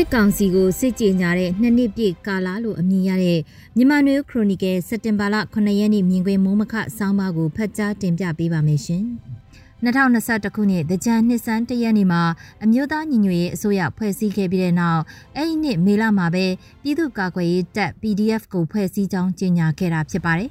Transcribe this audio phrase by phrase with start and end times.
[0.00, 3.40] စစ်ကောင်စီကိုစစ်ကြေညာတဲ့နှစ်နှစ်ပြည့်ကာလလို့အမည်ရတဲ့
[3.76, 9.04] မြန်မာနွေခရိုနီကယ်စက်တင်ဘာလ9ရက်နေ့မြင်ကွင်းမိုးမခဆောင်းပါးကိုဖတ်ကြားတင်ပြပေးပါမယ်ရှင်။
[9.84, 12.22] 2021ခုနှစ်တကြံနှစ်စန်းတရက်နေ့မှာ
[12.64, 15.02] အမျိုးသားညီညွတ်ရေးအစိုးရဖွဲ့စည်းခဲ့ပြီးတဲ့နောက်
[15.36, 16.46] အဲ့ဒီနှစ်မေလမှာပဲ
[16.82, 20.50] ပြည်သူ့ကာကွယ်ရေးတပ် PDF ကိုဖွဲ့စည်းကြောင်းကြေညာခဲ့တာဖြစ်ပါတယ်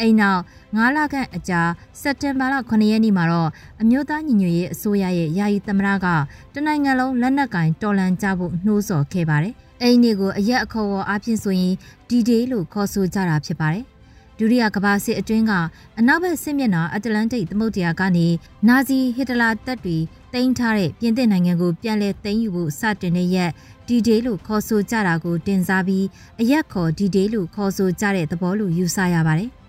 [0.00, 0.42] အိမ်နောက်
[0.74, 1.60] 9လခန့်အကြာ
[2.00, 3.50] စက်တင်ဘာလ9ရက်နေ့မှာတော့
[3.82, 6.06] အမျိုးသားညီညွတ်ရေးအစိုးရရဲ့ယာယီသမ္မတက
[6.54, 11.74] တနိုင်ငံလုံးလက်နက်ကင်တော်လန်ကြဖို့နှိုးဆော်ခဲ့ပါတယ်။အိမ်នេះကိုအရက်အခေါ်အဖြစ်ဆိုရင်
[12.08, 13.84] D-Day လို့ခေါ်ဆိုကြတာဖြစ်ပါတယ်။
[14.38, 15.52] ဒုတိယကမ္ဘာစစ်အတွင်းက
[15.98, 18.26] အနောက်ဘက်စစ်မျက်နှာအတ္တလန်တိတ်သမုဒ္ဒရာကနေ
[18.68, 19.98] နာဇီဟစ်တလာတပ်တွေ
[20.34, 23.50] တင်ထားတဲ့ပြင်သစ်နိုင်ငံကိုပြန်လည်သိမ်းယူဖို့စတင်တဲ့ရက်
[23.86, 26.06] D-Day လို့ခေါ်ဆိုကြတာကိုတင်စားပြီး
[26.40, 29.50] အရက်ခေါ် D-Day လို့ခေါ်ဆိုကြတဲ့သဘောလို့ယူဆရပါတယ်။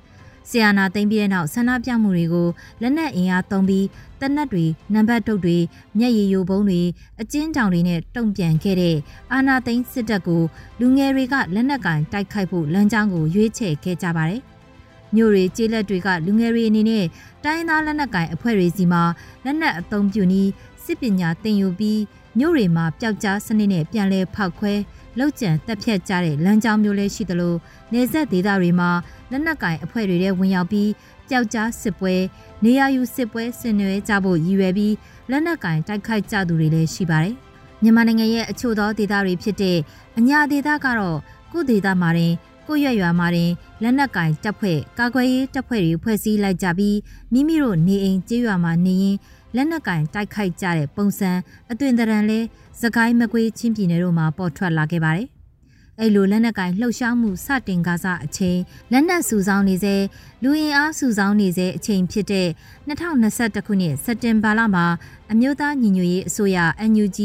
[0.49, 2.47] ဆီယာနာသိမ်းပြီးတဲ့နောက်ဆန္ဒပြမှုတွေကို
[2.81, 3.85] လက်နက်အင်အားသုံးပြီး
[4.21, 5.57] တနက်တွေနံပါတ်တုတ်တွေ
[5.99, 6.81] မျက်ရည်ယိုဘုံတွေ
[7.21, 8.95] အကျဉ်းတောင်တွေနဲ့တုံ့ပြန်ခဲ့တဲ့
[9.33, 10.43] အာနာသိန်းစစ်တပ်ကို
[10.79, 14.41] လူငယ်တွေကလက်နက်ကင်တိုက်ခိုက်ဖို့လမ်းကြောင်းကိုရွေးချယ်ခဲ့ကြပါတယ်။
[15.15, 17.05] မြို့တွေကျေးလက်တွေကလူငယ်တွေအနေနဲ့
[17.43, 19.03] တိုင်းသားလက်နက်ကင်အဖွဲ့တွေစီမှာ
[19.45, 20.49] လက်နက်အသုံးပြုပြီး
[20.85, 21.99] စစ်ပညာသင်ယူပြီး
[22.39, 24.73] မြို့တွေမှာပျောက်ကြားစနစ်နဲ့ပြန်လည်ဖောက်ခွဲ
[25.19, 27.55] လောက်ကျန်တက်ဖြတ်ကြတဲ့လမ်းကြောင်းမျိုးလည်းရှိသလို
[27.93, 28.89] နေဆက်ဒေသတွေမှာ
[29.31, 30.89] လက်နက်ကင်အဖွဲ့တွေထဲဝင်ရောက်ပြီး
[31.29, 32.15] ပျောက်ကြားစစ်ပွဲ
[32.63, 34.93] နေရာယူစစ်ပွဲဆင်နွှဲကြဖို့ရည်ရွယ်ပြီး
[35.29, 37.35] လက်နက်ကင်တိုက်ခိုက်ကြသူတွေလည်းရှိပါတယ်။
[37.81, 39.77] မြန်မာနိုင်ငံရဲ့အချို့သောဒေသတွေဖြစ်တဲ့
[40.17, 41.17] အညာဒေသကတော့
[41.51, 42.33] ကုဒေသမှာတင်
[42.67, 43.51] ကိုရွက်ရွာမှာတင်
[43.83, 46.97] လက်နက်ကင်တပ်ဖွဲ့ကာကွယ်ရေးတပ်ဖွဲ့တွေဖွဲ့စည်းလိုက်ကြပြီး
[47.33, 49.15] မိမိတို့နေအိမ်ကျေးရွာမှာနေရင်
[49.55, 51.31] လက်နက်ကင်တိုက်ခိုက်ကြတဲ့ပုံစံ
[51.71, 52.39] အသွင်သဏ္ဍာန်လဲ
[52.81, 55.27] စကိုင်းမကွေးချင်းပြည်နယ်တို့မှာပေါ်ထွက်လာခဲ့ပါတယ်။
[55.99, 58.59] အဲ့လိုလက်နက်ကင်လှုပ်ရှားမှုစတင်ကားစားအချိန်
[58.91, 59.95] လက်နက်စုဆောင်းနေစေ
[60.43, 62.47] လူရင်အားစုဆောင်းနေစေအချိန်ဖြစ်တဲ့
[62.87, 64.85] 2021ခုနှစ်စက်တင်ဘာလမှာ
[65.31, 66.57] အမျိုးသားညီညွတ်ရေးအစိုးရ
[66.91, 67.19] NUG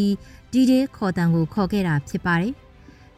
[0.53, 2.55] ဒီဒေးခေါ်တံကိုခေါ်ခဲ့တာဖြစ်ပါတယ်။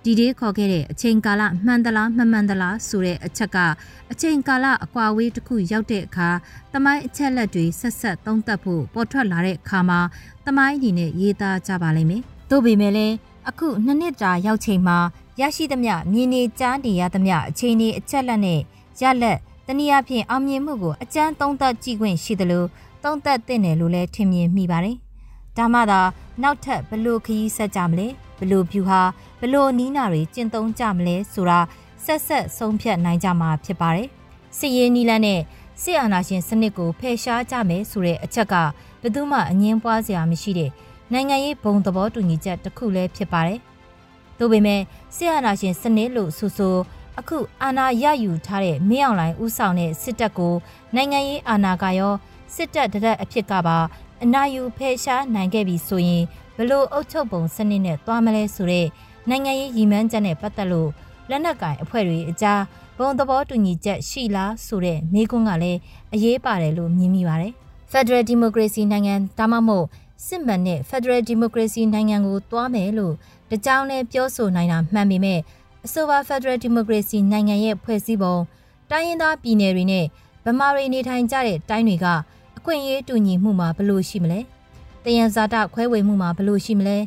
[0.05, 3.59] ဒီဒေးခေါ်ခဲ့တဲ့အချိန်ကာလမှန်သလားမမှန်သလားဆိုတဲ့အချက်က
[4.13, 6.29] အချိန်ကာလအကွာဝေးတစ်ခုရောက်တဲ့အခါ
[6.73, 10.01] တမိုင်းအချက်လက်တွေဆက်ဆက်သုံးသပ်ဖို့ပေါ်ထွက်လာတဲ့အခါမှာ
[10.47, 13.15] တမိုင်းအနေနဲ့ရေးသားကြပါလိမ့်မယ်။သို့ပေမဲ့လည်း
[13.49, 14.99] အခုနှစ်နှစ်တာရောက်ချိန်မှာ
[15.41, 18.61] ရရှိသမျှမြင်နေကြားနေရသမျှအချိန်ဒီအချက်လက်နဲ့
[19.01, 22.65] ရလက်တနည်းအားဖြင့်အောင်မြင်မှုကိုအကျန်းသုံးသပ်ကြည့်ခွင့်ရှိသလို
[23.05, 24.97] သုံးသပ်သင့်တယ်လို့လည်းထင်မြင်မိပါတယ်။
[25.57, 26.01] ဒါမှသာ
[26.43, 28.09] နောက်ထပ်ဘလို့ခရီးဆက်ကြမလဲ။
[28.43, 29.01] ဘလို့ဖြူဟာ
[29.41, 31.61] ဘလို့နီးနာတွေကျင့်သုံးကြမလဲဆိုတာ
[32.05, 34.09] ဆက်ဆက်ဆုံးဖြတ်နိုင်ကြမှာဖြစ်ပါတယ်။
[34.59, 35.41] စစ်ရေးနီးလန်းနဲ့
[35.83, 38.55] စစ်အာဏာရှင်စနစ်ကိုဖယ်ရှားကြမယ်ဆိုတဲ့အချက်က
[39.03, 40.71] ဘယ်သူမှအငင်းပွားစရာမရှိတဲ့
[41.13, 43.59] နိုင်ငံရေးဘုံသဘောတူညီချက်တစ်ခုလည်းဖြစ်ပါတယ်။
[44.39, 44.81] ဒါပေမဲ့
[45.17, 46.77] စစ်အာဏာရှင်စနစ်လို့ဆိုဆို
[47.19, 50.55] အခုအာဏာရယူထားတဲ့မင်းအောင်လှိုင်ဦးဆောင်တဲ့စစ်တပ်ကို
[50.95, 52.15] နိုင်ငံရေးအာဏာကရော
[52.55, 53.79] စစ်တပ်တရက်အဖြစ်ကပါ
[54.25, 56.25] အနာယူဖယ်ရှားနိုင်ခဲ့ပြီဆိုရင်
[56.57, 58.87] ဘလို့အုပ်ချုပ်ပုံစနစ်နဲ့သွားမလဲဆိုတဲ့
[59.29, 60.91] နိုင်ငံရေးရည်မှန်းချက်နဲ့ပတ်သက်လို့
[61.31, 62.61] လက်နက်ကင်အဖွဲ့တွေအကြား
[62.99, 65.79] ဘုံသဘောတူညီချက်ရှိလားဆိုတဲ့မေးခွန်းကလည်း
[66.15, 67.53] အရေးပါတယ်လို့မြင်မိပါတယ်။
[67.93, 69.87] Federal Democracy နိုင်ငံဒါမှမဟုတ်
[70.27, 73.15] စစ်မှန်တဲ့ Federal Democracy နိုင်ငံကိုသွားမယ်လို့
[73.51, 75.41] တကြောင်နဲ့ပြောဆိုနိုင်တာမှန်ပေမဲ့
[75.85, 78.37] အဆိုပါ Federal Democracy နိုင်ငံရဲ့ဖွဲ့စည်းပုံ
[78.91, 80.07] တိုင်းရင်းသားပြည်နယ်တွေနဲ့
[80.45, 82.07] ဗမာတွေနေထိုင်ကြတဲ့တိုင်းတွေက
[82.57, 84.41] အခွင့်အရေးတူညီမှုမှာဘယ်လိုရှိမလဲ။
[85.05, 86.99] တယံဇာတခွဲဝေမှုမှာဘလို့ရှိမလဲ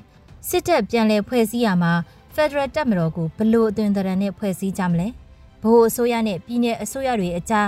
[0.47, 1.94] စစ်တပ်ပြန်လည်ဖွဲ့စည်းရမှာ
[2.33, 5.07] ဖက်ဒရယ်တပ်မတော်ကိုဘလို့အသွင်သဏ္ဍာန်နဲ့ဖွဲ့စည်းကြမလဲ
[5.61, 7.67] ဘိုးအစိုးရနဲ့ပြည်내အစိုးရတွေအကြား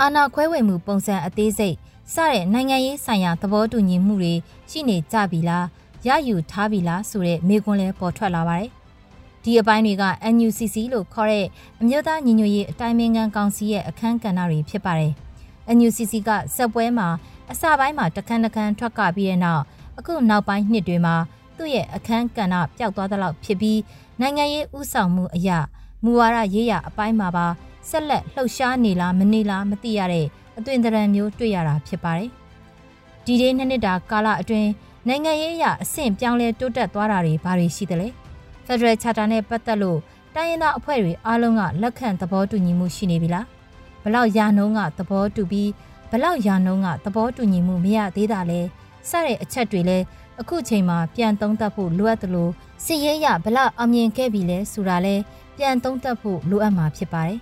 [0.00, 1.76] အာဏာခွဲဝေမှုပုံစံအသေးစိတ်
[2.12, 4.34] စတဲ့နိုင်ငံရေးဆိုင်ရာသဘောတူညီမှုတွေ
[4.70, 5.66] ရှိနေကြပြီလား
[6.06, 8.70] ရယူထားပြီလားဆိုတဲ့မေးခွန်းလဲပေါ်ထွက်လာပါတယ်
[9.42, 10.04] ဒီအပိုင်းတွေက
[10.34, 11.46] NUCC လို့ခေါ်တဲ့
[11.80, 15.12] အမျိုးသားညီညွတ်ရေးအတိုင်းအမြံကောင်စီရဲ့အခမ်းကဏ္ဍတွေဖြစ်ပါတယ်
[15.76, 17.08] NUCC ကစက်ပွဲမှာ
[17.50, 19.62] အစပိုင်းမှာတခန်းတခန်းထွက်ကပြီးတဲ့နောက်
[19.98, 21.16] အခုနောက်ပိုင်းနှစ်တွေမှာ
[21.56, 23.80] သူ့ရဲ့အခန်းကဏ္ဍပျောက်သွားသလောက်ဖြစ်ပြီး
[24.20, 25.58] နိုင်ငံရေးဥဆောင်မှုအရာ
[26.04, 27.46] မူဝါဒရေးရာအပိုင်းမှာပါ
[27.90, 30.26] ဆက်လက်လှုပ်ရှားနေလားမနေလားမသိရတဲ့
[30.58, 32.30] အသွင်သဏ္ဍာန်မျိုးတွေ့ရတာဖြစ်ပါတယ်။
[33.24, 34.70] ဒီဒေးနှစ်နှစ်တာကာလအတွင်း
[35.08, 38.08] နိုင်ငံရေးအရာအဆင့်ပြောင်းလဲတိုးတက်သွားတာတွေဘာတွေရှိသလဲ။
[38.66, 39.98] Federal Charter နဲ့ပတ်သက်လို့
[40.34, 43.44] တိုင်းရင်းသားအဖွဲ့တွေအားလုံးကလက်ခံသဘောတူညီမှုရှိနေပြီလား။
[44.02, 45.70] ဘလောက်ရာနှုန်းကသဘောတူပြီး
[46.10, 48.60] ဘလောက်ရာနှုန်းကသဘောတူညီမှုမရသေးတာလဲ
[49.08, 49.98] စတဲ့အချက်တွေလဲ
[50.40, 52.50] အခုချိန်မှာပြန်သုံးသပ်ဖို့လိုအပ်တယ်လို့
[52.84, 55.14] စစ်ရေးရဘလောက်အောင်မြင်ခဲ့ပြီလဲဆိုတာလဲ
[55.56, 57.38] ပြန်သုံးသပ်ဖို့လိုအပ်မှာဖြစ်ပါတယ်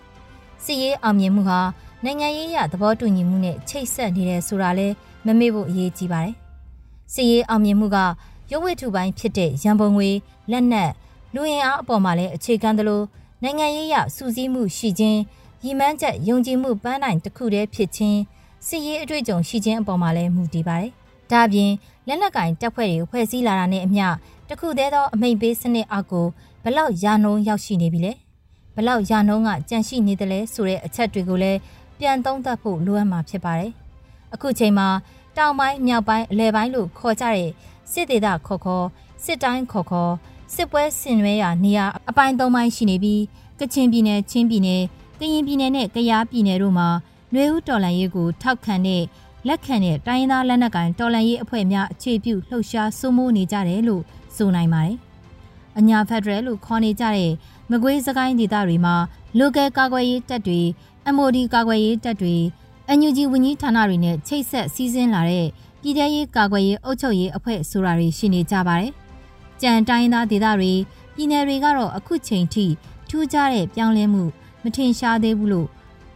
[0.65, 1.61] စစ်ရေးအောင်မြင်မှုဟာ
[2.05, 4.89] နိုင်ငံရေးရသဘောတူညီမှုနဲ့ချိတ်ဆက်နေတယ်ဆိုတာလဲ
[5.27, 6.35] မမေ့ဖို့အရေးကြီးပါတယ်
[7.13, 7.99] စစ်ရေးအောင်မြင်မှုက
[8.51, 10.11] ရုပ်ဝတ္ထုပိုင်းဖြစ်တဲ့ရန်ပုံငွေ
[10.51, 10.91] လက်နက်
[11.35, 13.03] လူရင်အားအပေါ်မှာလည်းအခြေခံသလို
[13.43, 15.21] နိုင်ငံရေးရစူးစီးမှုရှိခြင်း
[15.65, 18.19] ရည်မှန်းချက်ယုံကြည်မှုပန်းနိုင်တစ်ခုတည်းဖြစ်ခြင်း
[18.67, 20.93] စစ်ရေးအတွေ့အကြုံရှိခြင်းအပေါ်မှာလည်းမူတည်ပါတယ်။။
[21.31, 21.71] ဒါပြင်
[22.09, 24.07] လက်နက်ကင်တပ်ဖွဲ့တွေဖွဲ့စည်းလာတာနဲ့အမျှ
[24.49, 26.27] တခုတည်းသောအမိန်ပေးစနစ်အောက်ကို
[26.65, 28.13] ဘလောက်ရာနှုံရောက်ရှိနေပြီလဲ။
[28.77, 31.59] ဘလောက်ရာနှုံကကြန့်ရှိနေတယ်လဲဆိုတဲ့အချက်တွေကိုလည်း
[31.99, 33.73] ပြန်သုံးသပ်ဖို့လိုအပ်မှာဖြစ်ပါတယ်။
[34.35, 34.89] အခုချိန်မှာ
[35.37, 37.51] တောင်ပိုင်းမြောက်ပိုင်းအလဲပိုင်းလို့ခေါ်ကြတဲ့
[37.93, 38.87] စစ်ဒေသခေါ်ခေါ်
[39.25, 40.13] စစ်တိုင်းခေါ်ခေါ်
[40.55, 43.23] စစ်ပွဲဆင်နွှဲရာနေရာအပိုင်း၃ပိုင်းရှိနေပြီး
[43.61, 44.83] ကချင်ပြည်နယ်ချင်းပြည်နယ်
[45.21, 46.89] ကရင်ပြည်နယ်နဲ့ကယားပြည်နယ်တို့မှာ
[47.33, 49.03] နှွေဦးတော်လှန်ရေးကိုထောက်ခံတဲ့
[49.49, 54.03] လက်ခံတဲ့တိုင်းရင်းသားလက်နက်ကိုင်တော်လှန်ရေးအဖွဲ့များအခြေပြုလှုပ်ရှားစိုးမိုးနေကြတယ်လို့
[54.37, 54.97] ဆိုနိုင်ပါတယ်။
[55.79, 57.33] အညာဖက်ဒရယ်လို့ခေါ်နေကြတဲ့
[57.71, 58.97] မကွေးစကိုင်းဒေသတွေမှာ
[59.39, 60.61] local ကာကွယ်ရေးတပ်တွေ
[61.15, 62.37] MOD ကာကွယ်ရေးတပ်တွေ
[62.99, 65.47] NUG ဝန်ကြီးဌာနတွေနဲ့ချိတ်ဆက်စီးဆင်းလာတဲ့
[65.81, 68.93] ပြည်ထရေးကာကွယ်ရေးအုပ်ချုပ်ရေးအဖွဲ့ဆိုတာတွေရှိနေကြပါတယ်။
[69.63, 70.73] ကြံတိုင်းသားဒေသတွေ
[71.15, 72.67] ပြည်နယ်တွေကတော့အခုချိန်ထိ
[73.09, 74.23] ထူးခြားတဲ့ပြောင်းလဲမှု
[74.63, 75.69] မထင်ရှားသေးဘူးလို့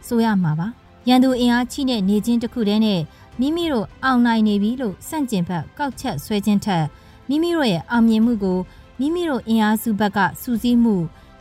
[0.07, 0.69] ဆိုရမှာပါ။
[1.07, 3.01] ရန်သူအင်အားချိတဲ့နေချင်းတစ်ခုတည်းနဲ့
[3.39, 6.85] မိမိတို့အောင်နိုင်နေပြီလို့စန့်ကျင်ဘက်ကောက်ချက်ဆွဲခြင်းထက်
[7.29, 8.59] မိမိတို့ရဲ့အောင်မြင်မှုကို
[8.99, 10.95] မိမိတို့အင်အားစုဘက်ကစူးစီးမှု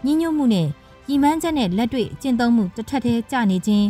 [0.04, 0.68] ညှဉ်းညွတ်မှုနဲ့
[1.08, 3.86] ညီမန်းချက်နဲ့လက်တွေ့ကျင့်သုံးမှုတစ်ထက်တည်းကြာနေခြင်း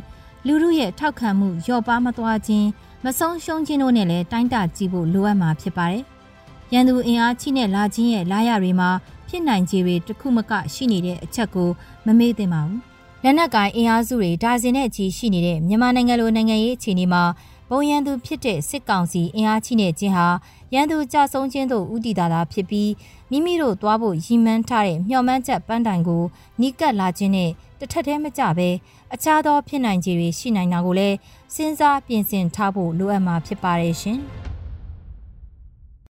[0.46, 2.66] လူမှုရဲ့ထောက်ခံမှုလျော့ပါမသွားခြင်း
[3.04, 6.04] မဆုံးရှုံးခြင်းတို့နဲ့လည်းတိုင်းတာကြည့်ဖို့လိုအပ်မှာဖြစ်ပါတယ်။
[6.72, 8.90] ရန်သူအင်အားချိနဲ့လာခြင်းရဲ့လာရတွေမှာ
[9.28, 11.68] ဖြစ်နိုင်ခြေတွေတစ်ခုမကရှိနေတဲ့အချက်ကို
[12.06, 12.80] မမေ့သင့်ပါဘူး။
[13.24, 17.22] လက်နက်ကိုင်အင်အားစုတွေဒါဇင်နဲ့ချီရှိနေတဲ့မြန်မာနိုင်ငံလိုနိုင်ငံရေးအခြေအနေမှာ
[17.70, 20.26] ဘုံရန်သူဖြစ်တဲ့စစ်ကောင်စီအင်အားချိနဲ့ခြင်းဟာ
[20.74, 22.90] ရန်သူကြဆုံးခြင်းတို့ဥတီတာတာဖြစ်ပြီး
[23.30, 26.22] မိမိတို့သွားဖို့ရည်မှန်းထားတဲ့မျှော်မှန်းချက်ပန်းတိုင်ကို
[26.60, 28.68] နီးကပ်လာခြင်းနဲ့တစ်ထက်တည်းမကြပဲ
[29.14, 31.16] အခြားသောဖြစ်နိုင်ခြေတွေရှိနိုင်တာကိုလည်း
[31.54, 34.20] စဉ်းစားပြင်ဆင်ထားဖို့လိုအပ်မှာဖြစ်ပါတယ်ရှင်။